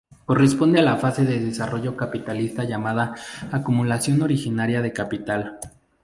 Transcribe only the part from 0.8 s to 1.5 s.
la fase de